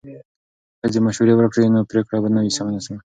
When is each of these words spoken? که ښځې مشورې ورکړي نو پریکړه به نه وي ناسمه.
که 0.79 0.85
ښځې 0.89 0.99
مشورې 1.07 1.33
ورکړي 1.35 1.65
نو 1.75 1.79
پریکړه 1.89 2.17
به 2.23 2.29
نه 2.35 2.41
وي 2.43 2.51
ناسمه. 2.75 2.97